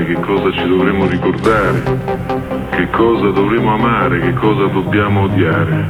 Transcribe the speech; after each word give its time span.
fare, 0.00 0.04
che 0.04 0.20
cosa 0.20 0.50
ci 0.52 0.66
dovremmo 0.68 1.06
ricordare, 1.06 1.82
che 2.70 2.88
cosa 2.90 3.30
dovremmo 3.30 3.74
amare, 3.74 4.20
che 4.20 4.32
cosa 4.34 4.66
dobbiamo 4.66 5.22
odiare. 5.22 5.88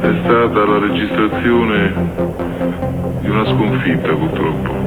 È 0.00 0.12
stata 0.24 0.64
la 0.64 0.78
registrazione 0.78 1.92
di 3.20 3.28
una 3.28 3.44
sconfitta 3.46 4.12
purtroppo. 4.14 4.78